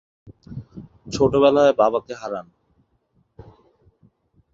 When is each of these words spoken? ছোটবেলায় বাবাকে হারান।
ছোটবেলায় 1.07 1.73
বাবাকে 1.79 2.13
হারান। 2.21 2.47